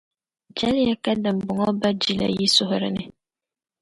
[0.57, 3.03] Chɛliya ka dimbɔŋɔ ba jila yi suhuri ni.